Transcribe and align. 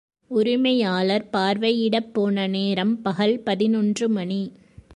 உரிமையாளர் 0.31 1.29
பார்வையிடப் 1.33 2.13
போன 2.13 2.47
நேரம் 2.47 3.01
பகல் 3.01 3.39
பதினொன்று 3.39 4.09
மணி. 4.09 4.41